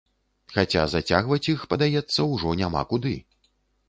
[0.53, 3.13] Хаця зацягваць іх, падаецца, ужо няма куды.